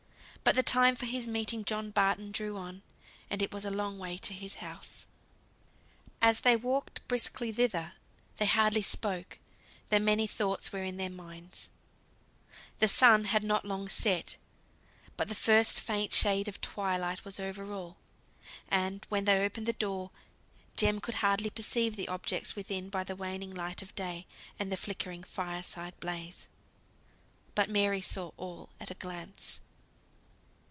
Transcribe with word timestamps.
But 0.43 0.55
the 0.55 0.63
time 0.63 0.95
for 0.95 1.05
his 1.05 1.27
meeting 1.27 1.63
John 1.63 1.91
Barton 1.91 2.31
drew 2.31 2.57
on: 2.57 2.81
and 3.29 3.41
it 3.43 3.53
was 3.53 3.63
a 3.63 3.69
long 3.71 3.99
way 3.99 4.17
to 4.17 4.33
his 4.33 4.55
house. 4.55 5.05
As 6.19 6.41
they 6.41 6.57
walked 6.57 7.07
briskly 7.07 7.53
thither 7.53 7.93
they 8.37 8.47
hardly 8.47 8.81
spoke; 8.81 9.37
though 9.91 9.99
many 9.99 10.25
thoughts 10.25 10.73
were 10.73 10.83
in 10.83 10.97
their 10.97 11.11
minds. 11.11 11.69
The 12.79 12.87
sun 12.89 13.25
had 13.25 13.43
not 13.43 13.65
long 13.65 13.87
set, 13.87 14.35
but 15.15 15.29
the 15.29 15.35
first 15.35 15.79
faint 15.79 16.11
shade 16.11 16.47
of 16.47 16.59
twilight 16.59 17.23
was 17.23 17.39
over 17.39 17.71
all; 17.71 17.97
and 18.67 19.05
when 19.09 19.25
they 19.25 19.45
opened 19.45 19.67
the 19.67 19.73
door, 19.73 20.09
Jem 20.75 20.99
could 20.99 21.15
hardly 21.15 21.51
perceive 21.51 21.95
the 21.95 22.09
objects 22.09 22.55
within 22.55 22.89
by 22.89 23.03
the 23.05 23.15
waning 23.15 23.53
light 23.53 23.83
of 23.83 23.95
day, 23.95 24.25
and 24.59 24.71
the 24.71 24.75
flickering 24.75 25.23
fire 25.23 25.63
blaze. 26.01 26.47
But 27.55 27.69
Mary 27.69 28.01
saw 28.01 28.31
all 28.37 28.69
at 28.81 28.91
a 28.91 28.95
glance! 28.95 29.61